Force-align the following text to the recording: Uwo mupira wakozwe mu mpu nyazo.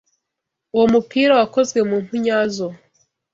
Uwo 0.73 0.85
mupira 0.93 1.33
wakozwe 1.39 1.79
mu 1.89 1.95
mpu 2.03 2.15
nyazo. 2.23 2.67